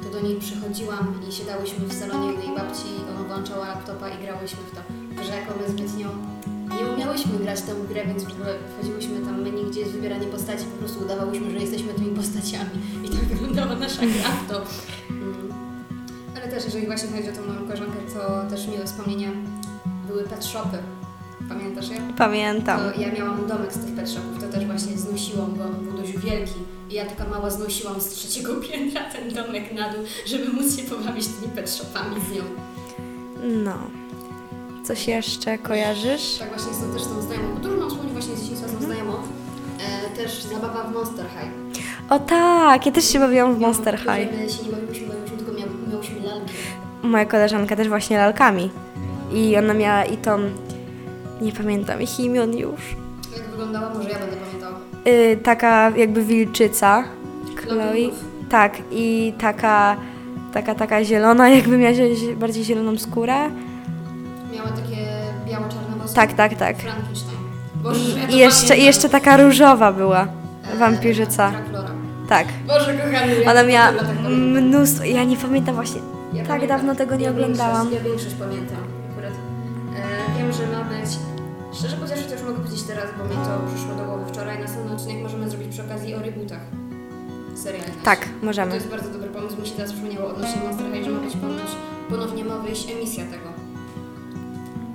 to 0.03 0.09
do 0.09 0.27
niej 0.27 0.39
przychodziłam 0.39 1.21
i 1.29 1.31
siadałyśmy 1.31 1.85
w 1.85 1.93
salonie 1.93 2.33
jej 2.33 2.55
babci, 2.57 2.87
ona 3.09 3.27
włączała 3.27 3.67
laptopa 3.67 4.09
i 4.09 4.23
grałyśmy 4.23 4.59
w 4.71 4.75
to. 4.75 4.98
Że 5.15 5.35
jako 5.35 5.53
my 5.59 5.69
zbytnio 5.69 6.09
nie 6.77 6.91
umiałyśmy 6.93 7.39
grać 7.39 7.61
tę 7.61 7.73
grę, 7.89 8.05
więc 8.07 8.23
w 8.23 8.31
ogóle 8.31 8.53
wchodziłyśmy 8.73 9.19
tam 9.25 9.41
menu, 9.41 9.63
gdzie 9.71 9.79
jest 9.79 9.91
wybieranie 9.91 10.27
postaci, 10.27 10.65
po 10.65 10.77
prostu 10.77 11.03
udawałyśmy, 11.05 11.51
że 11.51 11.57
jesteśmy 11.57 11.93
tymi 11.93 12.15
postaciami. 12.15 12.69
I 13.05 13.09
tak 13.09 13.19
wyglądała 13.19 13.75
nasza 13.75 14.01
gra 14.01 14.29
w 14.45 14.51
to. 14.51 14.61
Mm. 15.09 15.53
Ale 16.35 16.47
też, 16.47 16.65
jeżeli 16.65 16.85
właśnie 16.85 17.09
chodzi 17.09 17.29
o 17.29 17.33
tą 17.33 17.47
moją 17.47 17.59
koleżankę, 17.59 17.97
to 18.13 18.49
też 18.55 18.67
miłe 18.67 18.85
wspomnienia 18.85 19.29
były 20.07 20.23
pet 20.23 20.45
shopy. 20.45 20.77
Pamiętasz 21.49 21.89
je? 21.89 21.97
Pamiętam. 22.17 22.79
To 22.79 23.01
ja 23.01 23.11
miałam 23.11 23.47
domek 23.47 23.73
z 23.73 23.77
tych 23.79 23.95
pet 23.95 24.09
shopów, 24.09 24.43
to 24.43 24.47
też 24.47 24.65
właśnie 24.65 24.97
znosiłam 24.97 25.57
go, 25.57 25.63
on 25.63 25.85
był 25.85 25.97
dość 25.97 26.17
wielki. 26.17 26.59
I 26.89 26.93
ja 26.93 27.05
taka 27.05 27.29
mała 27.29 27.49
znosiłam 27.49 28.01
z 28.01 28.07
trzeciego 28.09 28.55
piętra 28.71 29.01
ten 29.03 29.33
domek 29.33 29.73
na 29.73 29.93
dół, 29.93 30.03
żeby 30.25 30.49
móc 30.49 30.77
się 30.77 30.83
pobawić 30.83 31.27
tymi 31.27 31.51
pet 31.55 31.69
shopami 31.69 32.15
z 32.29 32.35
nią. 32.35 32.43
No. 33.63 33.77
Coś 34.89 35.07
jeszcze 35.07 35.57
kojarzysz? 35.57 36.37
Tak 36.39 36.49
właśnie 36.49 36.71
tą 36.87 36.93
też 36.93 37.03
tą 37.03 37.21
znajomą, 37.21 37.53
bo 37.55 37.59
dużo 37.59 37.77
mam 37.77 37.89
wspomnień 37.89 38.13
właśnie 38.13 38.35
z 38.35 38.41
dzieciństwa 38.41 38.67
tą 38.79 38.85
znajomą. 38.85 39.13
E, 39.13 40.17
też 40.17 40.43
zabawa 40.43 40.83
w 40.83 40.93
Monster 40.93 41.25
High. 41.25 41.81
O 42.09 42.19
tak, 42.19 42.85
ja 42.85 42.91
też 42.91 43.05
się 43.09 43.19
bawiłam 43.19 43.55
w 43.55 43.59
Monster 43.59 43.97
High. 43.99 44.31
My 44.41 44.49
się 44.49 44.63
nie 44.63 44.71
bawiłyśmy, 44.71 45.07
bawiłyśmy 45.07 45.37
tylko 45.37 45.51
mia 45.53 45.65
miałyśmy 45.91 46.19
lalki. 46.19 46.53
Moja 47.03 47.25
koleżanka 47.25 47.75
też 47.75 47.87
właśnie 47.89 48.17
lalkami. 48.17 48.69
I 49.33 49.57
ona 49.57 49.73
miała 49.73 50.05
i 50.05 50.17
tą, 50.17 50.39
nie 51.41 51.51
pamiętam 51.51 52.01
ich 52.01 52.19
imion 52.19 52.57
już. 52.57 52.81
Jak 53.37 53.47
wyglądała, 53.49 53.89
może 53.93 54.09
ja 54.09 54.19
będę 54.19 54.35
pamiętała. 54.37 54.75
Y, 55.07 55.37
taka 55.43 55.89
jakby 55.97 56.23
wilczyca, 56.23 57.03
Chloe. 57.55 58.09
Tak, 58.49 58.77
i 58.91 59.33
taka, 59.39 59.95
taka, 60.53 60.75
taka 60.75 61.03
zielona, 61.03 61.49
jakby 61.59 61.77
miała 61.77 61.93
zie- 61.93 62.35
bardziej 62.35 62.63
zieloną 62.63 62.97
skórę. 62.97 63.35
Tak, 66.15 66.33
tak, 66.33 66.55
tak. 66.55 66.77
Frankenstein. 66.77 67.37
Boże, 67.83 67.99
że 67.99 68.19
ja 68.19 68.27
to 68.27 68.33
I 68.33 68.37
jeszcze, 68.37 68.77
i 68.77 68.83
jeszcze 68.85 69.09
taka 69.09 69.37
różowa 69.37 69.91
była, 69.93 70.27
E, 70.73 70.77
wampirzyca. 70.77 71.51
Tak. 72.29 72.47
Boże, 72.67 72.93
kochany, 72.93 73.35
ja 73.43 73.51
Ona 73.51 73.61
to 73.61 73.67
miała 73.67 73.91
tak 73.93 74.07
mnóstwo, 74.29 75.03
ja 75.03 75.23
nie 75.23 75.37
pamiętam 75.37 75.75
właśnie, 75.75 76.01
Ja 76.33 76.37
tak 76.43 76.47
pamiętam. 76.47 76.77
dawno 76.77 76.95
tego 76.95 77.15
nie 77.15 77.23
ja 77.25 77.31
oglądałam. 77.31 77.89
Większość, 77.89 78.03
ja 78.03 78.09
większość 78.09 78.35
pamiętam 78.35 78.77
akurat. 79.11 79.33
E, 79.33 80.39
wiem, 80.39 80.53
że 80.53 80.67
ma 80.67 80.83
być... 80.83 81.09
Szczerze 81.77 81.95
powiedziawszy, 81.97 82.23
to 82.25 82.33
już 82.33 82.43
mogę 82.43 82.55
powiedzieć 82.59 82.83
teraz, 82.83 83.05
bo 83.17 83.23
mi 83.23 83.35
to 83.45 83.51
przyszło 83.75 83.95
do 83.95 84.03
głowy 84.05 84.23
wczoraj. 84.33 84.59
Następny 84.59 84.91
odcinek 84.93 85.23
możemy 85.23 85.49
zrobić 85.49 85.67
przy 85.67 85.83
okazji 85.85 86.15
o 86.15 86.19
rebootach 86.21 86.61
seriali. 87.55 87.91
Tak, 88.03 88.19
To 88.19 88.45
możemy. 88.45 88.75
jest 88.75 88.87
bardzo 88.87 89.09
dobry 89.09 89.29
pomysł. 89.29 89.61
Mi 89.61 89.67
się 89.67 89.75
teraz 89.75 89.91
przypomniało 89.93 90.29
odnośnie 90.29 90.61
Monster 90.63 90.85
High, 90.93 91.05
że 91.05 91.11
ma 91.11 91.19
być 91.19 91.35
ponoć, 91.35 91.71
ponownie 92.09 92.43
ma 92.45 92.57
wyjść 92.57 92.91
emisja 92.91 93.23
tego. 93.25 93.49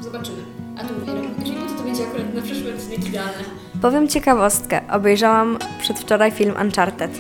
Zobaczymy. 0.05 0.43
A 0.79 0.85
tu 0.85 0.95
mówię, 1.01 1.13
jeżeli 1.41 1.61
to, 1.61 1.75
to 1.77 1.83
będzie 1.83 2.03
akurat 2.07 2.35
na 2.35 2.43
przyszły 2.43 2.75
odcinek 2.75 3.07
idealne. 3.09 3.33
Powiem 3.83 4.09
ciekawostkę. 4.09 4.81
Obejrzałam 4.93 5.59
przedwczoraj 5.81 6.31
film 6.31 6.55
Uncharted. 6.63 7.11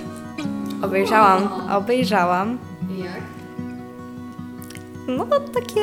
Obejrzałam, 0.82 1.48
obejrzałam. 1.70 2.58
I 2.90 2.98
jak? 2.98 3.20
No 5.08 5.26
takie... 5.54 5.80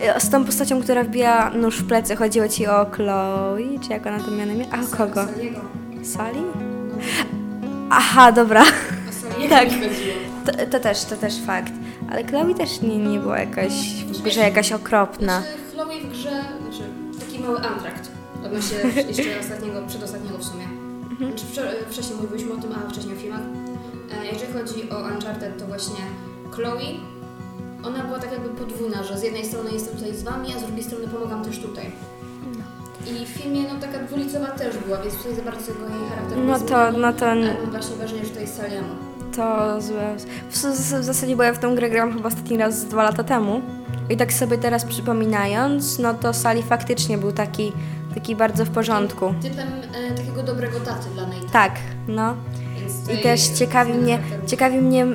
e, 0.00 0.20
Z 0.20 0.30
tą 0.30 0.44
postacią, 0.44 0.82
która 0.82 1.04
wbija 1.04 1.50
nóż 1.50 1.76
w 1.78 1.86
plecy. 1.86 2.16
Chodziło 2.16 2.48
ci 2.48 2.66
o 2.66 2.86
Chloe, 2.90 3.58
czy 3.86 3.90
jak 3.92 4.06
ona 4.06 4.18
to 4.20 4.30
imię? 4.30 4.66
A 4.72 4.76
o 4.80 4.96
kogo? 4.96 5.24
Saliego. 6.02 6.48
No, 6.90 6.96
Aha, 7.90 8.32
dobra. 8.32 8.62
o 8.62 9.12
Saliego 9.32 9.54
Tak. 9.54 9.68
To, 10.46 10.66
to 10.70 10.80
też, 10.80 11.04
to 11.04 11.16
też 11.16 11.34
fakt. 11.46 11.72
Ale 12.10 12.24
Chloe 12.24 12.54
też 12.54 12.80
nie, 12.80 12.98
nie 12.98 13.18
była 13.18 13.38
jakaś 13.38 13.72
w 14.04 14.22
grze 14.22 14.40
jakaś 14.40 14.72
okropna. 14.72 15.40
Znaczy, 15.40 15.58
Chloe 15.72 16.00
w 16.00 16.10
grze, 16.10 16.30
znaczy 16.62 16.82
mały 17.44 17.58
antrakt 17.60 18.10
odnośnie 18.46 18.78
jeszcze 19.08 19.40
ostatniego, 19.40 19.82
przedostatniego 19.88 20.38
w 20.38 20.44
sumie. 20.44 20.64
Mhm. 21.10 21.30
Znaczy, 21.30 21.46
wcze- 21.52 21.90
wcześniej 21.92 22.18
mówiliśmy 22.22 22.52
o 22.52 22.56
tym, 22.56 22.70
a 22.86 22.90
wcześniej 22.90 23.16
o 23.16 23.20
filmach. 23.20 23.40
E, 24.22 24.26
jeżeli 24.32 24.52
chodzi 24.52 24.90
o 24.90 24.96
Uncharted, 25.14 25.58
to 25.58 25.66
właśnie 25.66 26.00
Chloe, 26.50 26.80
ona 27.84 27.98
była 28.04 28.18
tak 28.18 28.32
jakby 28.32 28.48
podwójna, 28.48 29.02
że 29.02 29.18
z 29.18 29.22
jednej 29.22 29.44
strony 29.44 29.70
jestem 29.72 29.96
tutaj 29.96 30.14
z 30.14 30.22
wami, 30.22 30.48
a 30.56 30.58
z 30.58 30.62
drugiej 30.62 30.84
strony 30.84 31.08
pomagam 31.08 31.44
też 31.44 31.58
tutaj. 31.58 31.92
I 33.06 33.26
w 33.26 33.28
filmie 33.28 33.62
no 33.62 33.80
taka 33.80 33.98
dwulicowa 33.98 34.46
też 34.46 34.78
była, 34.78 34.98
więc 35.02 35.16
tutaj 35.16 35.34
za 35.34 35.42
bardzo 35.42 35.66
tego 35.66 35.80
jej 35.88 36.08
charakteru 36.08 36.40
No 36.44 36.58
nie 36.58 36.64
to, 36.64 36.92
no 36.92 37.12
to, 37.12 37.26
mam 37.26 37.70
właśnie 37.70 37.96
wrażenie, 37.96 38.24
że 38.24 38.30
to 38.30 38.40
jest 38.40 38.56
Saliemu. 38.56 38.88
to 39.36 39.80
złe. 39.82 40.16
W, 40.50 40.56
w, 40.56 40.64
w 41.00 41.04
zasadzie, 41.04 41.36
bo 41.36 41.42
ja 41.42 41.52
w 41.52 41.58
tą 41.58 41.74
grę 41.74 41.90
grałam 41.90 42.12
chyba 42.14 42.28
ostatni 42.28 42.56
raz 42.56 42.84
dwa 42.84 43.02
lata 43.02 43.24
temu. 43.24 43.62
I 44.10 44.16
tak 44.16 44.32
sobie 44.32 44.58
teraz 44.58 44.84
przypominając, 44.84 45.98
no 45.98 46.14
to 46.14 46.32
Sally 46.32 46.62
faktycznie 46.62 47.18
był 47.18 47.32
taki, 47.32 47.72
taki 48.14 48.36
bardzo 48.36 48.64
w 48.64 48.70
porządku. 48.70 49.34
Typem 49.42 49.68
e, 49.94 50.14
takiego 50.14 50.42
dobrego 50.42 50.80
taty 50.80 51.10
dla 51.14 51.22
Nate'a. 51.22 51.50
Tak, 51.52 51.72
no. 52.08 52.34
I 53.14 53.22
też 53.22 53.40
ciekawi 53.48 53.92
mnie, 53.92 54.18
ciekawi 54.46 54.78
mnie, 54.78 55.06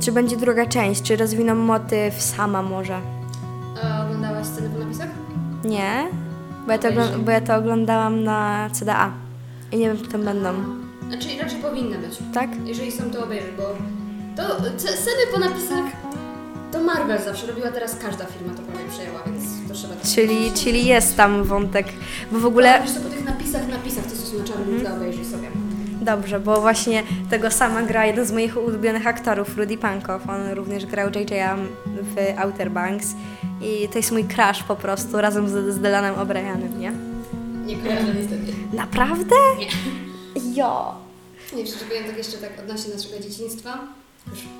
czy 0.00 0.12
będzie 0.12 0.36
druga 0.36 0.66
część, 0.66 1.02
czy 1.02 1.16
rozwiną 1.16 1.54
motyw 1.54 2.22
sama 2.22 2.62
może. 2.62 3.00
A 3.84 4.04
oglądałaś 4.04 4.46
sceny 4.46 4.70
po 4.70 4.78
napisach? 4.78 5.08
Nie? 5.64 6.06
Bo 6.66 6.72
ja 6.72 6.78
to, 6.78 6.88
ogl- 6.88 7.18
bo 7.24 7.30
ja 7.30 7.40
to 7.40 7.54
oglądałam 7.56 8.24
na 8.24 8.70
CDA. 8.72 9.10
I 9.72 9.76
nie 9.76 9.88
wiem, 9.88 9.96
czy 9.98 10.08
tam 10.08 10.24
będą. 10.24 10.48
Znaczy 11.08 11.28
raczej 11.42 11.58
powinny 11.60 11.98
być. 11.98 12.18
Tak? 12.34 12.50
Jeżeli 12.64 12.92
są, 12.92 13.10
to 13.10 13.24
obejrzyj, 13.24 13.52
bo 13.56 13.62
to 14.36 14.62
c- 14.76 14.88
sceny 14.88 15.22
po 15.34 15.40
napisach 15.40 15.84
to 16.76 16.84
Marvel 16.84 17.22
zawsze 17.22 17.46
robiła, 17.46 17.70
teraz 17.70 17.96
każda 17.96 18.24
firma 18.24 18.54
to 18.54 18.62
prawie 18.62 18.88
przejęła, 18.90 19.22
więc 19.26 19.68
to 19.68 19.74
trzeba 19.74 19.94
tak 19.94 20.04
Czyli, 20.04 20.52
czyli 20.52 20.86
jest 20.86 21.16
tam 21.16 21.44
wątek, 21.44 21.86
bo 22.32 22.40
w 22.40 22.46
ogóle... 22.46 22.74
Ale 22.74 22.82
wiesz 22.82 22.94
co, 22.94 23.00
po 23.00 23.08
tych 23.08 23.24
napisach, 23.24 23.68
napisach, 23.68 24.04
to 24.04 24.16
są 24.16 24.38
na 24.38 24.44
czarnym 24.44 24.80
tle, 24.80 24.94
obejrzyj 24.94 25.24
sobie. 25.24 25.48
Dobrze, 26.02 26.40
bo 26.40 26.60
właśnie 26.60 27.02
tego 27.30 27.50
sama 27.50 27.82
gra 27.82 28.06
jeden 28.06 28.26
z 28.26 28.32
moich 28.32 28.56
ulubionych 28.56 29.06
aktorów, 29.06 29.58
Rudy 29.58 29.78
Pankow. 29.78 30.28
On 30.28 30.50
również 30.50 30.86
grał 30.86 31.08
JJ'a 31.08 31.56
w 31.86 32.38
Outer 32.38 32.70
Banks 32.70 33.14
i 33.62 33.88
to 33.88 33.98
jest 33.98 34.12
mój 34.12 34.24
crush 34.24 34.62
po 34.62 34.76
prostu, 34.76 35.20
razem 35.20 35.48
z, 35.48 35.74
z 35.74 35.78
Dylanem 35.78 36.14
O'Brienem, 36.14 36.78
nie? 36.78 36.92
Nie 37.66 37.76
kojarzę 37.76 38.14
niestety. 38.14 38.52
Naprawdę? 38.72 39.34
Nie. 39.58 39.68
Jo. 40.54 40.94
Nie, 41.52 41.64
powiem 41.88 42.04
tak 42.06 42.16
jeszcze 42.16 42.38
tak 42.38 42.50
odnośnie 42.60 42.94
naszego 42.94 43.22
dzieciństwa. 43.22 43.78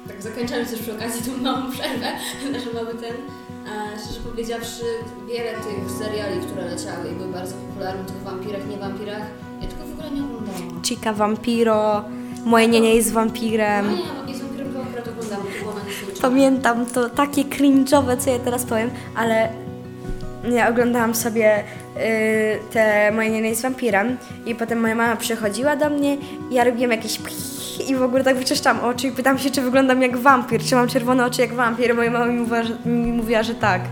Tak 0.09 0.23
zakończając 0.23 0.73
już 0.73 0.81
przy 0.81 0.93
okazji 0.97 1.23
tą 1.33 1.43
małą 1.43 1.71
przerwę, 1.71 2.07
nasz 2.53 2.75
mały 2.75 2.95
ten. 2.95 3.15
A 3.69 3.99
szczerze 3.99 4.21
powiedziawszy, 4.21 4.83
wiele 5.29 5.51
tych 5.53 5.91
seriali, 5.99 6.41
które 6.41 6.65
leciały 6.65 7.09
i 7.13 7.15
były 7.15 7.33
bardzo 7.33 7.55
popularne, 7.55 8.05
tych 8.05 8.23
wampirach, 8.23 8.69
nie 8.69 8.77
wampirach, 8.77 9.23
ja 9.63 9.69
tylko 9.69 9.85
w 9.85 9.93
ogóle 9.93 10.11
nie 10.11 10.23
oglądałam. 10.25 10.83
Chica 10.83 11.13
Vampiro, 11.13 12.05
moje 12.45 12.69
nienie 12.69 12.95
jest 12.95 13.09
No 13.09 13.15
wampirem. 13.15 13.87
nie, 14.27 14.35
z 14.35 14.41
wampirem 14.41 14.75
to 14.75 14.83
akurat 14.83 15.09
oglądałam, 15.09 15.47
to 15.47 15.59
było 15.61 15.75
na 15.75 15.85
Netflixie. 15.85 16.23
Pamiętam 16.23 16.87
to 16.87 17.11
takie 17.11 17.43
cringe'owe, 17.45 18.17
co 18.19 18.31
ja 18.31 18.39
teraz 18.39 18.65
powiem, 18.65 18.91
ale 19.17 19.49
ja 20.51 20.69
oglądałam 20.69 21.15
sobie 21.15 21.59
y, 21.61 21.63
te 22.73 23.13
moje 23.13 23.31
nienie 23.31 23.49
jest 23.49 23.63
wampirem 23.63 24.17
i 24.47 24.55
potem 24.55 24.81
moja 24.81 24.95
mama 24.95 25.17
przychodziła 25.17 25.77
do 25.77 25.91
mnie 25.91 26.15
i 26.51 26.55
ja 26.55 26.65
robiłam 26.65 26.91
jakieś 26.91 27.19
i 27.81 27.97
w 27.97 28.03
ogóle 28.03 28.25
tak 28.25 28.37
wyczyszczałam 28.39 28.81
oczy 28.85 29.07
i 29.07 29.13
pytam 29.13 29.39
się, 29.39 29.51
czy 29.51 29.63
wyglądam 29.63 30.03
jak 30.03 30.17
wampir, 30.17 30.63
czy 30.63 30.75
mam 30.75 30.89
czerwone 30.89 31.27
oczy 31.27 31.41
jak 31.41 31.55
wampir. 31.55 31.95
Moja 31.95 32.11
mama 32.11 32.27
mi 32.27 32.39
mówiła, 32.41 32.63
że, 32.63 32.77
mi 32.85 33.13
mówiła, 33.13 33.43
że 33.43 33.55
tak. 33.55 33.83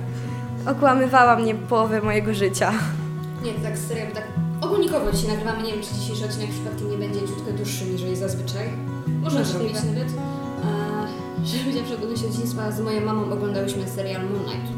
Okłamywała 0.70 1.36
mnie 1.36 1.54
połowę 1.54 2.00
mojego 2.02 2.34
życia. 2.34 2.72
Nie, 3.44 3.52
tak 3.52 3.78
serio, 3.78 4.04
tak 4.14 4.24
ogólnikowo 4.60 5.12
dzisiaj 5.12 5.28
nagrywamy, 5.30 5.62
nie 5.62 5.72
wiem, 5.72 5.82
czy 5.82 5.94
dzisiejszy 5.94 6.24
odcinek 6.24 6.50
przypadkiem 6.50 6.90
nie 6.90 6.96
będzie 6.98 7.20
ciutkę 7.20 7.52
dłuższy 7.52 7.84
niż 7.84 8.18
zazwyczaj. 8.18 8.68
Można 9.22 9.38
Możliwe. 9.40 9.58
zrobić 9.60 9.76
nawet. 9.96 10.08
A, 10.64 11.46
że 11.46 11.58
powiedziałam, 11.58 11.88
że 11.88 11.94
odnośnie 11.94 12.30
dzieciństwa 12.30 12.70
z 12.72 12.80
moją 12.80 13.00
mamą 13.00 13.32
oglądałyśmy 13.32 13.88
serial 13.88 14.22
Moonlight. 14.22 14.68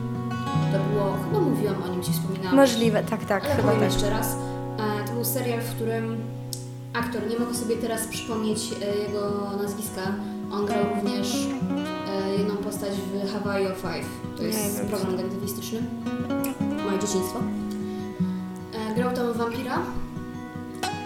To 0.72 0.78
było, 0.90 1.16
chyba 1.24 1.40
mówiłam 1.40 1.82
o 1.82 1.88
nim, 1.88 2.02
Ci 2.02 2.12
wspominałam. 2.12 2.56
Możliwe, 2.56 3.02
tak, 3.10 3.24
tak, 3.24 3.44
Ale 3.44 3.54
chyba 3.54 3.68
powiem 3.72 3.80
tak. 3.88 3.92
jeszcze 3.92 4.10
raz. 4.10 4.36
E, 5.02 5.06
To 5.06 5.12
był 5.12 5.24
serial, 5.24 5.60
w 5.60 5.74
którym 5.74 6.16
aktor, 6.98 7.26
nie 7.30 7.38
mogę 7.38 7.54
sobie 7.54 7.76
teraz 7.76 8.06
przypomnieć 8.06 8.60
e, 8.82 8.96
jego 8.96 9.50
nazwiska, 9.62 10.02
on 10.52 10.66
grał 10.66 10.84
również 10.94 11.46
e, 12.08 12.36
jedną 12.38 12.56
postać 12.56 12.90
w 12.90 13.32
Hawaii 13.32 13.66
of 13.66 13.76
Five. 13.76 14.36
To 14.36 14.42
jest 14.42 14.80
program 14.86 15.16
detektywistyczny. 15.16 15.82
Moje 16.86 16.98
dzieciństwo. 16.98 17.38
E, 18.74 18.94
Grał 18.94 19.12
tam 19.14 19.32
wampira. 19.32 19.78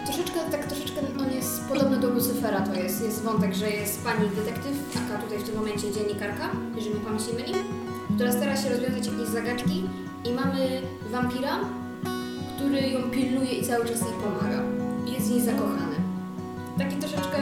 Troszeczkę, 0.06 0.40
tak 0.50 0.66
troszeczkę 0.66 1.00
on 1.20 1.32
jest 1.32 1.64
podobny 1.68 1.97
do 1.97 2.11
Lucyfera, 2.11 2.61
to 2.61 2.75
jest, 2.75 3.04
jest 3.04 3.23
wątek, 3.23 3.54
że 3.54 3.70
jest 3.70 4.04
pani 4.04 4.28
detektyw, 4.28 4.75
taka 4.94 5.23
tutaj 5.23 5.38
w 5.38 5.42
tym 5.42 5.54
momencie 5.56 5.92
dziennikarka, 5.92 6.49
jeżeli 6.76 6.94
mnie 6.94 7.04
pamięć 7.04 7.26
nie 7.26 7.32
myli, 7.35 7.54
która 8.14 8.32
stara 8.32 8.56
się 8.56 8.68
rozwiązać 8.68 9.06
jakieś 9.06 9.28
zagadki 9.28 9.85
i 10.25 10.32
mamy 10.32 10.82
wampira, 11.11 11.59
który 12.56 12.80
ją 12.80 13.11
pilnuje 13.11 13.52
i 13.52 13.66
cały 13.66 13.85
czas 13.85 14.00
jej 14.00 14.12
pomaga. 14.12 14.79
Niej 15.30 15.40
zakochany. 15.40 15.96
Taki 16.78 16.96
troszeczkę... 16.96 17.37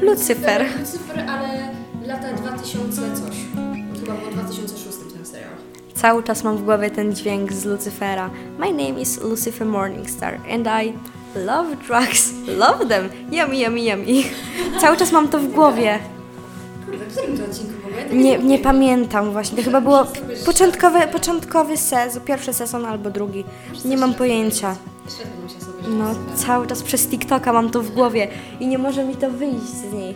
Lucyfer. 0.00 0.66
Lucyfer, 0.80 1.20
ale 1.30 1.68
lata 2.06 2.32
2000 2.32 3.02
coś. 3.02 3.36
Chyba 4.00 4.14
było 4.14 4.30
2006 4.30 4.98
ten 5.14 5.26
serial. 5.26 5.50
Cały 5.94 6.22
czas 6.22 6.44
mam 6.44 6.56
w 6.56 6.64
głowie 6.64 6.90
ten 6.90 7.14
dźwięk 7.14 7.52
z 7.52 7.64
Lucyfera. 7.64 8.30
My 8.58 8.70
name 8.72 9.00
is 9.00 9.20
Lucifer 9.22 9.66
Morningstar 9.66 10.34
and 10.34 10.68
I 10.84 10.92
love 11.38 11.76
drugs, 11.76 12.32
love 12.58 12.88
them, 12.88 13.08
yummy, 13.30 13.56
yummy, 13.56 13.80
yummy. 13.80 14.22
Cały 14.80 14.96
czas 14.96 15.12
mam 15.12 15.28
to 15.28 15.38
w 15.38 15.48
głowie. 15.52 15.98
Kurde, 16.86 17.04
w 17.04 17.16
którym 17.16 17.38
to 17.38 17.44
odcinku 17.44 17.72
w 17.82 17.86
ogóle? 17.86 18.22
Nie, 18.24 18.38
nie 18.38 18.58
pamiętam 18.58 19.32
właśnie. 19.32 19.58
To 19.58 19.64
chyba 19.64 19.80
było 19.80 20.06
początkowy, 20.46 21.00
początkowy 21.12 21.76
sezon, 21.76 22.22
pierwszy 22.22 22.52
sezon 22.52 22.86
albo 22.86 23.10
drugi. 23.10 23.44
Nie 23.84 23.96
mam 23.96 24.14
pojęcia. 24.14 24.76
Powiedzieć. 25.06 25.14
Świetnie 25.14 25.42
muszę 25.42 25.60
sobie 25.60 25.88
No, 25.98 26.36
cały 26.36 26.66
czas 26.66 26.82
przez 26.82 27.08
TikToka 27.08 27.52
mam 27.52 27.70
to 27.70 27.82
w 27.82 27.90
głowie 27.90 28.28
i 28.60 28.66
nie 28.66 28.78
może 28.78 29.04
mi 29.04 29.16
to 29.16 29.30
wyjść 29.30 29.66
z 29.66 29.92
niej. 29.92 30.14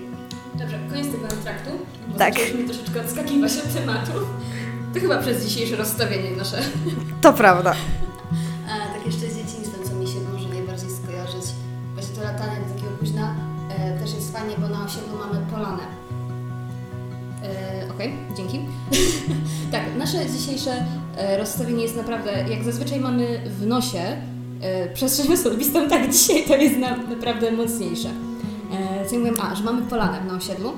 Dobrze, 0.54 0.78
koniec 0.90 1.06
tego 1.06 1.26
traktu, 1.28 1.70
bo 2.08 2.18
Tak. 2.18 2.34
zaczęliśmy 2.34 2.64
troszeczkę 2.64 3.00
odskakiwać 3.00 3.52
od 3.52 3.74
tematu. 3.74 4.12
To 4.94 5.00
chyba 5.00 5.18
przez 5.18 5.46
dzisiejsze 5.46 5.76
rozstawienie 5.76 6.36
nasze. 6.36 6.58
To 7.20 7.32
prawda. 7.32 7.74
A 8.68 8.94
tak 8.94 9.06
jeszcze 9.06 9.20
z 9.26 9.36
dzieciństwem, 9.36 9.80
co 9.84 9.94
mi 9.94 10.06
się 10.08 10.18
może 10.32 10.48
najbardziej 10.48 10.90
skojarzyć. 10.90 11.44
Właśnie 11.94 12.14
to 12.16 12.22
latanie 12.22 12.56
do 12.68 12.74
takiego 12.74 12.96
późna 13.00 13.34
e, 13.78 13.98
też 13.98 14.14
jest 14.14 14.32
fajnie, 14.32 14.54
bo 14.58 14.68
na 14.68 14.84
osiedlu 14.84 15.18
mamy 15.18 15.46
polanę. 15.52 15.82
E, 17.44 17.90
Okej, 17.94 18.12
dzięki. 18.36 18.60
tak, 19.72 19.82
nasze 19.98 20.26
dzisiejsze 20.26 20.84
e, 21.16 21.36
rozstawienie 21.38 21.82
jest 21.82 21.96
naprawdę, 21.96 22.44
jak 22.48 22.64
zazwyczaj 22.64 23.00
mamy 23.00 23.40
w 23.60 23.66
nosie 23.66 24.16
e, 24.62 24.88
przestrzeń 24.94 25.32
osobistą, 25.32 25.88
tak 25.88 26.10
dzisiaj 26.12 26.44
to 26.44 26.56
jest 26.56 26.76
na, 26.76 26.96
naprawdę 26.96 27.52
mocniejsze. 27.52 28.08
E, 28.72 29.06
co 29.06 29.18
mówię, 29.18 29.32
a, 29.42 29.54
że 29.54 29.64
mamy 29.64 29.82
polanę 29.82 30.24
na 30.24 30.34
osiedlu. 30.34 30.72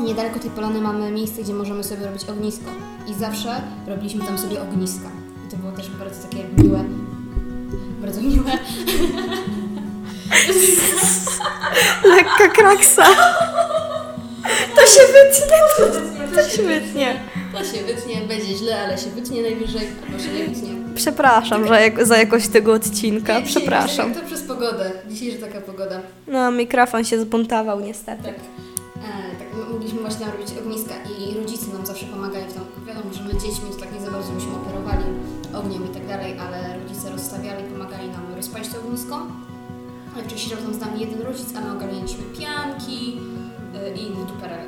I 0.00 0.02
Niedaleko 0.02 0.38
tej 0.38 0.50
polany 0.50 0.80
mamy 0.80 1.10
miejsce, 1.10 1.42
gdzie 1.42 1.54
możemy 1.54 1.84
sobie 1.84 2.06
robić 2.06 2.24
ognisko. 2.24 2.70
I 3.08 3.14
zawsze 3.14 3.62
robiliśmy 3.86 4.24
tam 4.24 4.38
sobie 4.38 4.62
ogniska. 4.62 5.08
I 5.46 5.50
to 5.50 5.56
było 5.56 5.72
też 5.72 5.90
bardzo 5.90 6.22
takie 6.28 6.44
miłe. 6.58 6.84
Bardzo 8.00 8.20
miłe. 8.22 8.50
Lekka 12.16 12.48
kraksa. 12.48 13.04
To 14.76 14.86
się 14.86 15.00
wytnie. 15.12 15.58
To 16.34 16.48
się 16.48 16.62
wytnie. 16.62 17.20
To 17.52 17.64
się 17.64 17.84
wytnie, 17.84 18.20
będzie 18.28 18.56
źle, 18.56 18.82
ale 18.82 18.98
się 18.98 19.10
wytnie 19.10 19.42
najwyżej, 19.42 19.88
albo 20.06 20.18
się 20.18 20.32
nie 20.32 20.44
wytnie. 20.44 20.77
Przepraszam 20.98 21.66
że 21.66 21.82
jak, 21.82 22.06
za 22.06 22.16
jakość 22.16 22.48
tego 22.48 22.72
odcinka. 22.72 23.40
Dzisiaj- 23.40 23.44
Przepraszam. 23.62 24.14
To 24.14 24.20
przez 24.26 24.42
pogodę. 24.42 24.90
Dzisiejsza 25.10 25.46
taka 25.46 25.60
pogoda. 25.60 26.00
No, 26.26 26.50
mikrofon 26.50 27.04
się 27.04 27.20
zbuntował 27.20 27.80
niestety. 27.80 28.22
Tak. 28.22 28.34
E, 28.34 29.36
tak 29.38 29.68
mogliśmy 29.72 30.00
właśnie 30.00 30.26
tam 30.26 30.34
robić 30.34 30.48
ogniska 30.64 30.94
i 31.18 31.34
rodzice 31.38 31.72
nam 31.72 31.86
zawsze 31.86 32.06
pomagali 32.06 32.44
w 32.44 32.52
tym. 32.52 32.62
Wiadomo, 32.86 33.14
że 33.14 33.22
my 33.22 33.32
dziećmi 33.32 33.70
to 33.70 33.76
tak 33.80 33.92
nie 33.94 34.00
za 34.00 34.10
bardzo 34.10 34.32
byśmy 34.32 34.52
operowali 34.54 35.04
ogniem 35.54 35.84
i 35.90 35.94
tak 35.94 36.06
dalej, 36.06 36.34
ale 36.38 36.78
rodzice 36.82 37.10
rozstawiali 37.10 37.64
rozpalić 38.36 38.68
to 38.68 38.78
ognisko. 38.80 39.26
Oczywiście 40.12 40.38
siedział 40.38 40.58
tam 40.64 40.74
z 40.74 40.80
nami 40.80 41.00
jeden 41.00 41.22
rodzic, 41.22 41.48
a 41.56 41.60
my 41.60 41.72
ogarnialiśmy 41.72 42.24
pianki 42.38 43.18
y, 43.86 43.98
i 43.98 44.02
inne 44.06 44.24
duperele. 44.26 44.64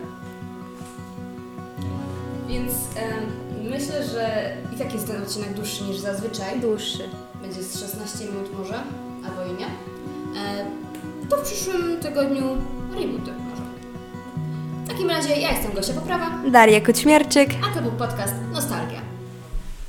Więc 2.48 2.72
em, 2.96 3.26
myślę, 3.70 4.06
że 4.06 4.52
i 4.74 4.78
tak 4.78 4.92
jest 4.92 5.06
ten 5.06 5.22
odcinek 5.22 5.52
dłuższy 5.54 5.84
niż 5.84 5.96
zazwyczaj. 5.98 6.60
Dłuższy. 6.60 7.08
Będzie 7.42 7.62
z 7.62 7.80
16 7.80 8.24
minut 8.24 8.58
może, 8.58 8.74
albo 9.24 9.54
i 9.54 9.58
nie. 9.58 9.66
E, 9.66 10.64
to 11.28 11.36
w 11.36 11.42
przyszłym 11.42 11.96
tygodniu 12.00 12.44
rebooty 12.94 13.32
może. 13.32 13.62
W 14.84 14.88
takim 14.88 15.10
razie 15.10 15.36
ja 15.36 15.50
jestem 15.52 15.72
Gosia 15.72 15.92
Poprawa, 15.92 16.30
Daria 16.50 16.80
Kućmierczyk. 16.80 17.50
a 17.70 17.74
to 17.74 17.82
był 17.82 17.92
podcast 17.92 18.34
Nostalgia. 18.52 18.99